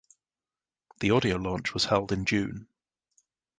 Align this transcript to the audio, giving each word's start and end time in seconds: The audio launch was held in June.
The 0.99 1.11
audio 1.11 1.35
launch 1.35 1.75
was 1.75 1.85
held 1.85 2.11
in 2.11 2.25
June. 2.25 2.67